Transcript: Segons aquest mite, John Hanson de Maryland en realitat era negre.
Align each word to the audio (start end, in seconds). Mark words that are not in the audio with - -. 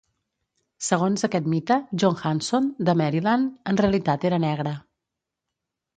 Segons 0.85 1.23
aquest 1.27 1.49
mite, 1.51 1.77
John 2.03 2.17
Hanson 2.29 2.71
de 2.89 2.97
Maryland 3.03 3.71
en 3.73 3.81
realitat 3.83 4.29
era 4.31 4.45
negre. 4.47 4.77